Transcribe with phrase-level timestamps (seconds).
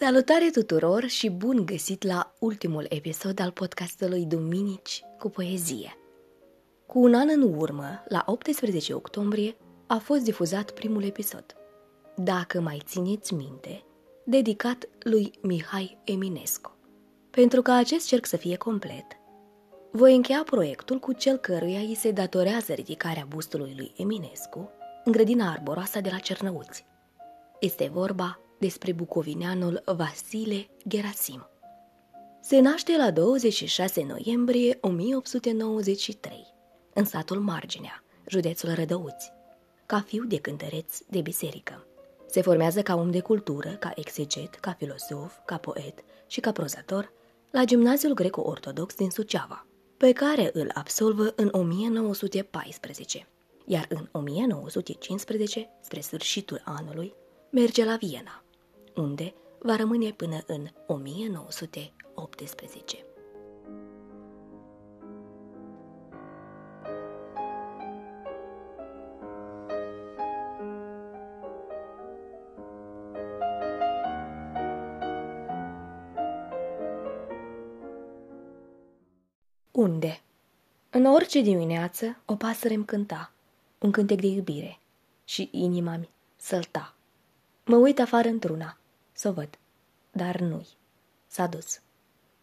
[0.00, 5.98] Salutare tuturor și bun găsit la ultimul episod al podcastului Duminici cu poezie.
[6.86, 11.44] Cu un an în urmă, la 18 octombrie, a fost difuzat primul episod.
[12.16, 13.84] Dacă mai țineți minte,
[14.24, 16.76] dedicat lui Mihai Eminescu.
[17.30, 19.06] Pentru ca acest cerc să fie complet,
[19.92, 24.70] voi încheia proiectul cu cel căruia îi se datorează ridicarea bustului lui Eminescu
[25.04, 26.86] în grădina arboroasă de la Cernăuți.
[27.60, 31.48] Este vorba despre bucovineanul Vasile Gerasim.
[32.40, 36.46] Se naște la 26 noiembrie 1893,
[36.94, 39.32] în satul Marginea, județul Rădăuți,
[39.86, 41.86] ca fiu de cântăreț de biserică.
[42.26, 47.12] Se formează ca om de cultură, ca exeget, ca filosof, ca poet și ca prozator
[47.50, 53.28] la gimnaziul greco-ortodox din Suceava, pe care îl absolvă în 1914,
[53.64, 57.14] iar în 1915, spre sfârșitul anului,
[57.50, 58.42] merge la Viena,
[58.98, 63.02] unde va rămâne până în 1918.
[79.72, 80.22] Unde?
[80.90, 83.32] În orice dimineață, o pasăre îmi cânta,
[83.78, 84.78] un cântec de iubire,
[85.24, 86.94] și inima mi sălta.
[87.64, 88.78] Mă uit afară într-una,
[89.18, 89.58] să o văd,
[90.12, 90.68] dar nu-i.
[91.26, 91.80] S-a dus.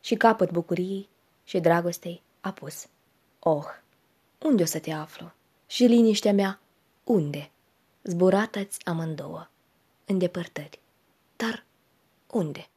[0.00, 1.08] Și capăt bucuriei
[1.44, 2.86] și dragostei a pus.
[3.38, 3.64] Oh,
[4.42, 5.32] unde o să te aflu?
[5.66, 6.60] Și liniștea mea,
[7.04, 7.50] unde?
[8.02, 9.48] Zburată-ți amândouă,
[10.04, 10.80] în depărtări.
[11.36, 11.64] Dar
[12.30, 12.68] unde?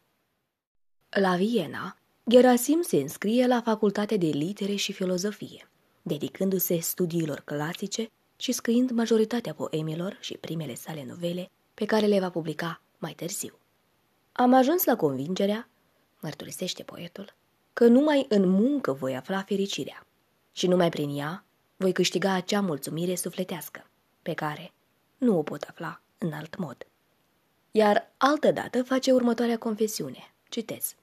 [1.10, 1.98] La Viena,
[2.30, 5.70] Gerasim se înscrie la Facultatea de Litere și Filozofie,
[6.02, 12.30] dedicându-se studiilor clasice și scriind majoritatea poemilor și primele sale novele pe care le va
[12.30, 13.60] publica mai târziu.
[14.40, 15.70] Am ajuns la convingerea,
[16.20, 17.34] mărturisește poetul,
[17.74, 20.06] că numai în muncă voi afla fericirea
[20.52, 23.90] și numai prin ea voi câștiga acea mulțumire sufletească,
[24.22, 24.72] pe care
[25.18, 26.88] nu o pot afla în alt mod.
[27.72, 30.34] Iar altădată face următoarea confesiune.
[30.50, 30.96] Citez.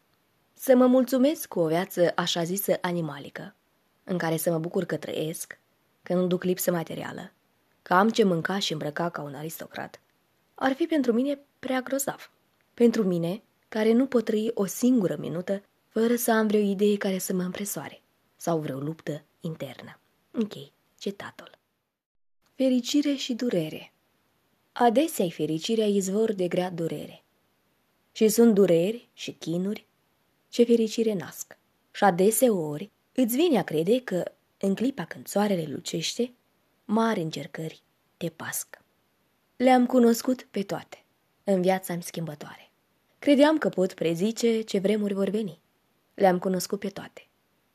[0.52, 3.54] Să mă mulțumesc cu o viață așa zisă animalică,
[4.04, 5.58] în care să mă bucur că trăiesc,
[6.02, 7.32] că nu duc lipsă materială,
[7.82, 10.00] că am ce mânca și îmbrăca ca un aristocrat,
[10.54, 12.33] ar fi pentru mine prea grozav.
[12.74, 17.18] Pentru mine, care nu pot trăi o singură minută fără să am vreo idee care
[17.18, 18.02] să mă împresoare
[18.36, 19.98] sau vreo luptă internă.
[20.30, 21.58] Închei citatul.
[22.54, 23.92] Fericire și durere
[24.72, 27.24] Adesea fericirea izvor de grea durere.
[28.12, 29.86] Și sunt dureri și chinuri
[30.48, 31.58] ce fericire nasc.
[31.90, 36.32] Și adeseori îți vine a crede că, în clipa când soarele lucește,
[36.84, 37.82] mari încercări
[38.16, 38.82] te pasc.
[39.56, 41.04] Le-am cunoscut pe toate,
[41.44, 42.63] în viața mi schimbătoare.
[43.24, 45.60] Credeam că pot prezice ce vremuri vor veni.
[46.14, 47.26] Le-am cunoscut pe toate,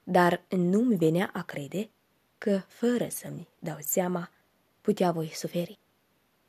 [0.03, 1.89] dar nu-mi venea a crede
[2.37, 4.31] că, fără să-mi dau seama,
[4.81, 5.79] putea voi suferi.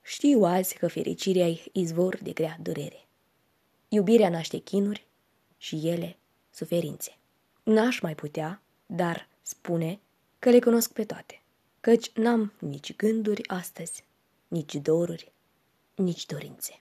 [0.03, 3.07] Știu azi că fericirea e izvor de grea durere.
[3.89, 5.07] Iubirea naște chinuri
[5.57, 6.17] și ele
[6.51, 7.17] suferințe.
[7.63, 10.01] N-aș mai putea, dar spune
[10.39, 11.43] că le cunosc pe toate,
[11.81, 14.05] căci n-am nici gânduri astăzi,
[14.49, 15.33] nici doruri,
[15.95, 16.81] nici dorințe.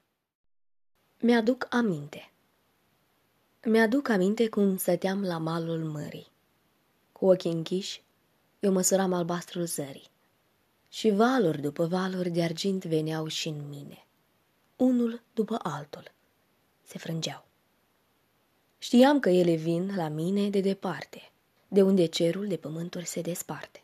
[1.21, 2.31] Mi-aduc aminte.
[3.63, 6.27] Mi-aduc aminte cum stăteam la malul mării.
[7.11, 8.03] Cu ochii închiși,
[8.59, 10.09] eu măsuram albastrul zării.
[10.89, 14.05] Și valuri după valuri de argint veneau și în mine.
[14.75, 16.11] Unul după altul.
[16.85, 17.45] Se frângeau.
[18.77, 21.31] Știam că ele vin la mine de departe,
[21.67, 23.83] de unde cerul de pământuri se desparte,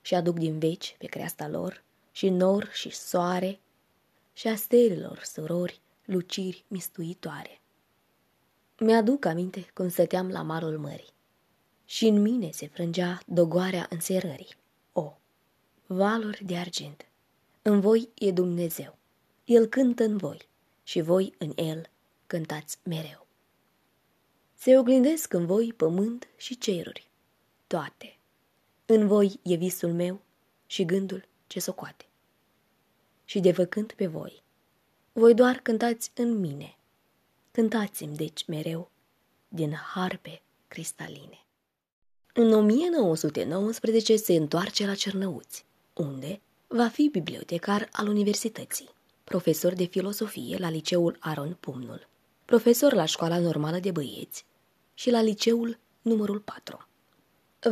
[0.00, 1.82] și aduc din veci pe creasta lor
[2.12, 3.60] și nor și soare
[4.32, 7.60] și a stelelor surori luciri mistuitoare.
[8.78, 11.12] Mi-aduc aminte cum stăteam la marul mării
[11.84, 14.54] și în mine se frângea dogoarea înserării.
[14.92, 15.16] O,
[15.86, 17.08] valuri de argint,
[17.62, 18.98] în voi e Dumnezeu,
[19.44, 20.48] El cântă în voi
[20.82, 21.90] și voi în El
[22.26, 23.26] cântați mereu.
[24.54, 27.10] Se oglindesc în voi pământ și ceruri,
[27.66, 28.18] toate.
[28.86, 30.20] În voi e visul meu
[30.66, 32.06] și gândul ce socoate.
[33.24, 34.42] Și de văcând pe voi,
[35.18, 36.76] voi doar cântați în mine.
[37.50, 38.90] Cântați-mi deci mereu
[39.48, 41.44] din harpe cristaline.
[42.34, 48.88] În 1919 se întoarce la Cernăuți, unde va fi bibliotecar al universității,
[49.24, 52.08] profesor de filosofie la liceul Aron Pumnul,
[52.44, 54.44] profesor la școala normală de băieți
[54.94, 56.88] și la liceul numărul 4.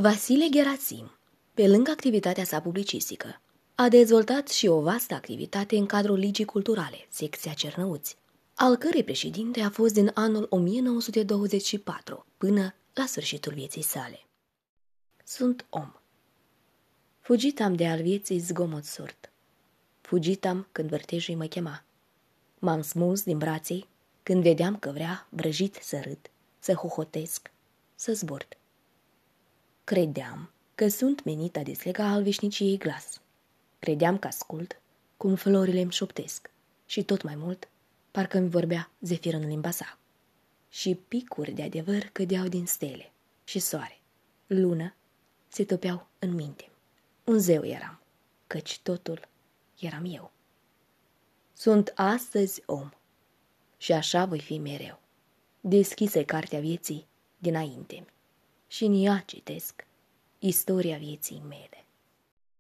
[0.01, 1.11] Vasile Gerasim,
[1.55, 3.41] pe lângă activitatea sa publicistică,
[3.79, 8.17] a dezvoltat și o vastă activitate în cadrul Ligii Culturale, secția Cernăuți,
[8.55, 14.25] al cărei președinte a fost din anul 1924 până la sfârșitul vieții sale.
[15.25, 15.93] Sunt om.
[17.21, 19.31] Fugit am de al vieții zgomot surd.
[20.01, 21.85] Fugit am când vârtejul mă chema.
[22.59, 23.89] M-am smuls din braței
[24.23, 27.51] când vedeam că vrea vrăjit să râd, să hohotesc,
[27.95, 28.57] să zbord.
[29.85, 33.21] Credeam că sunt menit a deslega al veșniciei glas.
[33.87, 34.81] Credeam că ascult
[35.17, 36.51] cum florile îmi șoptesc
[36.87, 37.69] și tot mai mult
[38.11, 39.99] parcă îmi vorbea zefir în limba sa.
[40.69, 43.13] Și picuri de adevăr cădeau din stele
[43.45, 44.01] și soare,
[44.47, 44.95] lună,
[45.49, 46.71] se topeau în minte.
[47.25, 48.01] Un zeu eram,
[48.47, 49.29] căci totul
[49.79, 50.33] eram eu.
[51.53, 52.91] Sunt astăzi om
[53.77, 55.01] și așa voi fi mereu.
[55.61, 57.07] Deschise cartea vieții
[57.39, 58.07] dinainte
[58.67, 59.87] și în ea citesc
[60.39, 61.86] istoria vieții mele.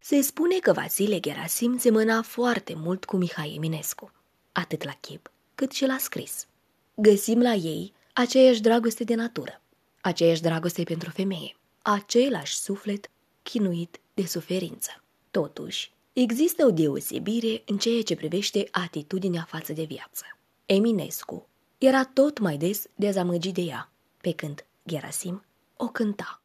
[0.08, 4.12] Se spune că Vasile Gerasim semăna foarte mult cu Mihai Eminescu,
[4.52, 6.46] atât la chip cât și la scris.
[6.94, 9.60] Găsim la ei aceeași dragoste de natură,
[10.00, 13.10] aceeași dragoste pentru femeie, același suflet
[13.42, 15.02] chinuit de suferință.
[15.30, 20.24] Totuși, există o deosebire în ceea ce privește atitudinea față de viață.
[20.66, 21.48] Eminescu
[21.78, 25.44] era tot mai des dezamăgit de ea, pe când Gerasim
[25.76, 26.42] o cânta.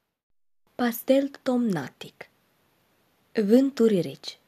[0.76, 2.31] Pastel tomnatic
[3.34, 4.40] Vânturi reci,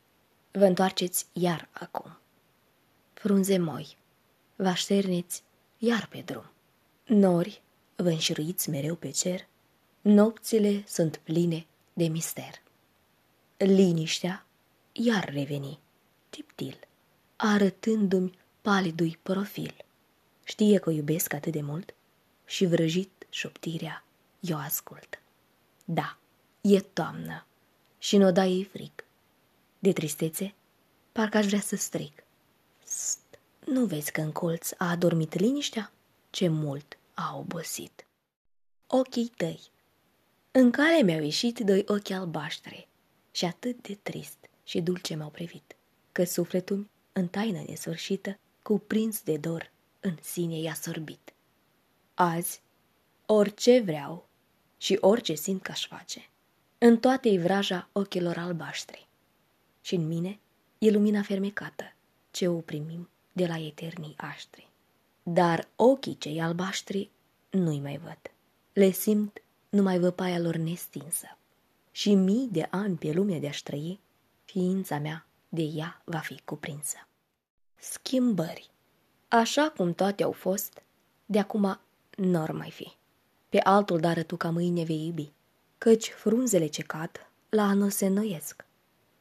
[0.52, 2.18] vă întoarceți iar acum.
[3.14, 3.98] Frunze moi,
[4.56, 5.44] vă așterneți
[5.78, 6.52] iar pe drum.
[7.06, 7.62] Nori,
[7.96, 9.48] vă înșiruiți mereu pe cer,
[10.02, 12.62] nopțile sunt pline de mister.
[13.58, 14.46] Liniștea
[14.92, 15.80] iar reveni,
[16.30, 16.80] tiptil,
[17.36, 19.76] arătându-mi palidui profil.
[20.44, 21.94] Știe că o iubesc atât de mult
[22.46, 24.04] și vrăjit șoptirea
[24.40, 25.22] eu ascult.
[25.86, 26.18] Da,
[26.62, 27.46] e toamnă
[28.04, 29.06] și în odaie e frig.
[29.80, 30.54] De tristețe,
[31.12, 32.12] parcă aș vrea să strig.
[32.84, 35.92] St, nu vezi că în colț a adormit liniștea?
[36.30, 38.06] Ce mult a obosit.
[38.88, 39.60] Ochii tăi.
[40.52, 42.88] În care mi-au ieșit doi ochi albaștri
[43.32, 45.76] și atât de trist și dulce m-au privit,
[46.12, 51.34] că sufletul în taină nesfârșită, cuprins de dor, în sine i-a sorbit.
[52.14, 52.62] Azi,
[53.26, 54.28] orice vreau
[54.78, 56.30] și orice simt că aș face,
[56.86, 59.08] în toate e vraja ochilor albaștri.
[59.82, 60.40] Și în mine
[60.78, 61.84] e lumina fermecată,
[62.32, 64.70] ce o primim de la eternii aștri.
[65.24, 67.10] Dar ochii cei albaștri
[67.50, 68.20] nu-i mai văd.
[68.74, 71.38] Le simt numai văpaia lor nestinsă.
[71.92, 74.00] Și mii de ani pe lumea de-aș trăi,
[74.46, 77.08] ființa mea de ea va fi cuprinsă.
[77.76, 78.70] Schimbări.
[79.28, 80.82] Așa cum toate au fost,
[81.26, 81.80] de acum
[82.18, 82.92] n-or mai fi.
[83.50, 85.32] Pe altul dară tu ca mâine vei iubi,
[85.84, 88.66] căci frunzele ce cad la anul se înnoiesc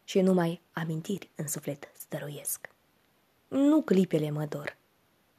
[0.05, 2.69] și numai amintiri în suflet stăruiesc.
[3.49, 4.77] Nu clipele mă dor,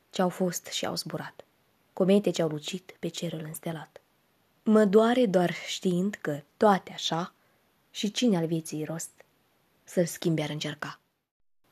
[0.09, 1.45] ce-au fost și au zburat,
[1.93, 4.01] comete ce-au lucit pe cerul înstelat.
[4.63, 7.33] Mă doare doar știind că toate așa
[7.91, 9.11] și cine al vieții rost
[9.83, 10.99] să-l schimbe ar încerca.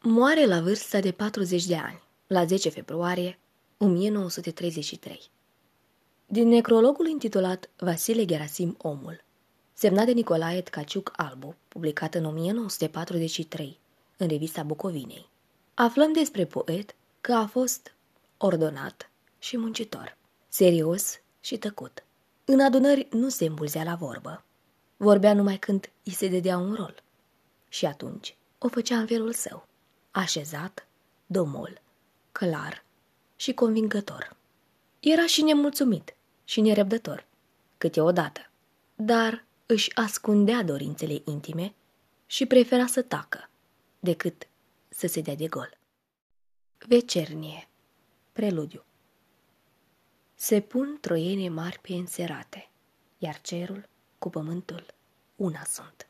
[0.02, 3.40] Moare la vârsta de 40 de ani, la 10 februarie
[3.78, 5.22] 1933.
[6.26, 9.30] Din necrologul intitulat Vasile Gerasim Omul,
[9.82, 13.80] semnat de Nicolae Tcaciuc Albu, publicat în 1943
[14.18, 15.30] în revista Bucovinei,
[15.74, 17.94] aflăm despre poet că a fost
[18.38, 19.10] ordonat
[19.40, 22.04] și muncitor, serios și tăcut.
[22.46, 24.44] În adunări nu se îmbulzea la vorbă.
[24.98, 27.04] Vorbea numai când îi se dădea un rol.
[27.70, 29.68] Și atunci o făcea în felul său,
[30.12, 30.88] așezat,
[31.26, 31.82] domol,
[32.32, 32.84] clar
[33.36, 34.36] și convingător.
[35.00, 37.26] Era și nemulțumit și nerăbdător,
[37.78, 38.50] câteodată,
[38.96, 41.74] dar își ascundea dorințele intime
[42.26, 43.50] și prefera să tacă
[44.00, 44.48] decât
[44.90, 45.78] să se dea de gol.
[46.78, 47.68] Vecernie
[48.32, 48.84] Preludiu
[50.36, 52.70] Se pun troiene mari pe înserate,
[53.18, 54.86] iar cerul cu pământul
[55.36, 56.08] una sunt.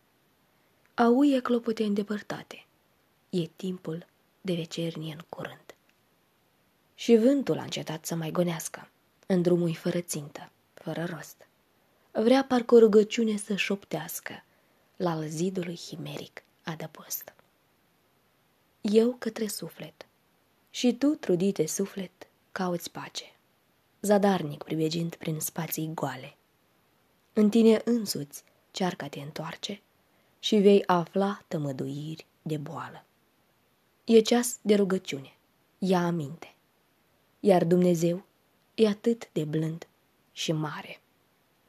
[0.93, 2.65] Auie clopote îndepărtate,
[3.29, 4.05] e timpul
[4.41, 5.75] de vecernie în curând.
[6.93, 8.89] Și vântul a încetat să mai gonească,
[9.27, 11.45] în drumul fără țintă, fără rost.
[12.13, 14.43] Vrea parcă o rugăciune să șoptească,
[14.95, 17.33] la al zidului himeric adăpost.
[18.81, 20.05] Eu către suflet,
[20.69, 22.11] și tu, trudite suflet,
[22.51, 23.35] cauți pace,
[24.01, 26.35] zadarnic privegind prin spații goale.
[27.33, 29.81] În tine însuți cearca te întoarce
[30.39, 33.05] și vei afla tămăduiri de boală.
[34.03, 35.33] E ceas de rugăciune,
[35.77, 36.55] ia aminte,
[37.39, 38.25] iar Dumnezeu
[38.75, 39.87] e atât de blând
[40.31, 40.99] și mare.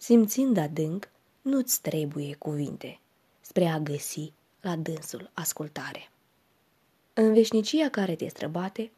[0.02, 1.08] Simțind adânc,
[1.42, 3.00] nu-ți trebuie cuvinte
[3.40, 6.10] spre a găsi la dânsul ascultare.
[7.12, 8.90] În veșnicia care te străbate,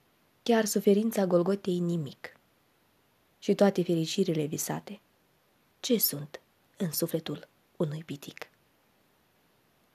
[0.43, 2.37] chiar suferința Golgotei nimic.
[3.39, 5.01] Și toate fericirile visate,
[5.81, 6.41] ce sunt
[6.77, 8.49] în sufletul unui pitic?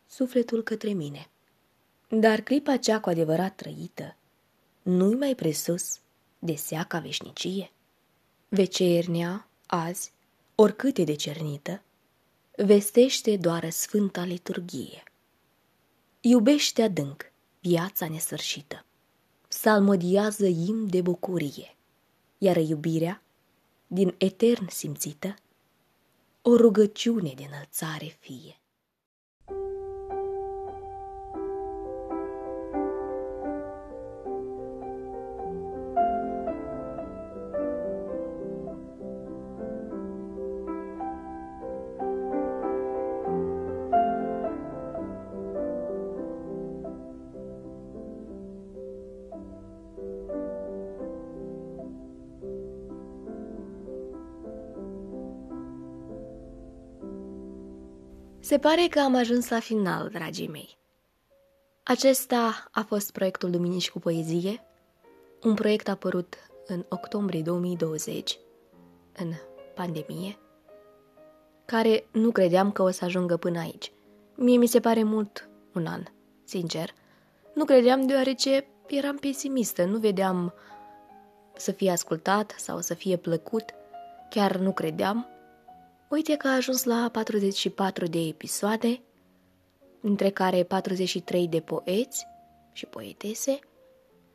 [0.08, 1.30] Sufletul către mine.
[2.10, 4.16] Dar clipa cea cu adevărat trăită,
[4.82, 6.00] nu-i mai presus
[6.40, 7.72] de seaca veșnicie?
[8.50, 10.12] Vecernea, azi,
[10.62, 11.82] oricât e de cernită,
[12.56, 15.04] vestește doar sfânta liturghie.
[16.22, 18.86] Iubește adânc viața nesfârșită,
[19.48, 21.76] salmodiază im de bucurie,
[22.38, 23.22] iar iubirea,
[23.88, 25.36] din etern simțită,
[26.42, 28.59] o rugăciune de înălțare fie.
[58.50, 60.78] Se pare că am ajuns la final, dragii mei.
[61.84, 64.64] Acesta a fost proiectul Duminici cu poezie,
[65.44, 66.36] un proiect apărut
[66.68, 68.40] în octombrie 2020,
[69.18, 69.32] în
[69.76, 70.38] pandemie,
[71.66, 73.92] care nu credeam că o să ajungă până aici.
[74.36, 76.04] Mie mi se pare mult un an,
[76.44, 76.94] sincer.
[77.54, 80.54] Nu credeam deoarece eram pesimistă, nu vedeam
[81.56, 83.64] să fie ascultat sau să fie plăcut,
[84.30, 85.28] chiar nu credeam
[86.10, 89.02] Uite că a ajuns la 44 de episoade,
[90.02, 92.28] între care 43 de poeți
[92.74, 93.60] și poetese,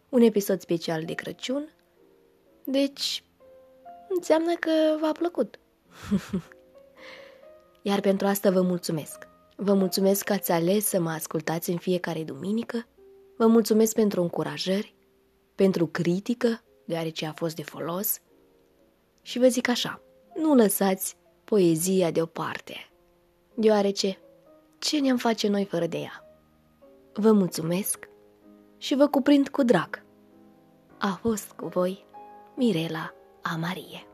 [0.08, 1.74] un episod special de Crăciun,
[2.64, 3.24] deci
[4.08, 5.60] înseamnă că v-a plăcut.
[7.82, 9.28] Iar pentru asta vă mulțumesc.
[9.56, 12.86] Vă mulțumesc că ați ales să mă ascultați în fiecare duminică,
[13.36, 14.94] vă mulțumesc pentru încurajări,
[15.54, 18.20] pentru critică, deoarece a fost de folos,
[19.22, 20.02] și vă zic așa,
[20.34, 22.90] nu lăsați poezia deoparte,
[23.54, 24.18] deoarece
[24.78, 26.24] ce ne-am face noi fără de ea?
[27.12, 28.08] Vă mulțumesc
[28.78, 30.04] și vă cuprind cu drag.
[30.98, 32.06] A fost cu voi
[32.56, 34.06] Mirela Amarie.